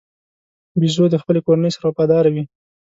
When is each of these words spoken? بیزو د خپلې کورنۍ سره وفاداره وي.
بیزو 0.79 1.05
د 1.09 1.15
خپلې 1.21 1.39
کورنۍ 1.45 1.71
سره 1.75 1.85
وفاداره 1.87 2.29
وي. 2.33 2.43